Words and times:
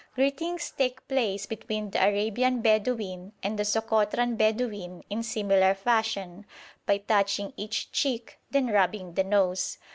Greetings 0.15 0.73
take 0.75 1.07
place 1.07 1.45
between 1.45 1.91
the 1.91 2.03
Arabian 2.03 2.61
Bedouin 2.63 3.33
and 3.43 3.59
the 3.59 3.61
Sokotran 3.61 4.35
Bedouin 4.35 5.03
in 5.11 5.21
similar 5.21 5.75
fashion, 5.75 6.47
by 6.87 6.97
touching 6.97 7.53
each 7.55 7.91
cheek 7.91 8.39
and 8.51 8.65
then 8.69 8.73
rubbing 8.73 9.13
the 9.13 9.23
nose. 9.23 9.77